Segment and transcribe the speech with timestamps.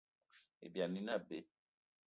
[0.65, 1.37] Ibyani ine abe.